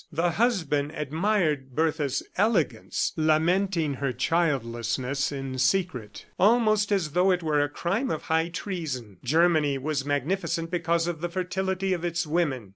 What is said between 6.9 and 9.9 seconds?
as though it were a crime of high treason. Germany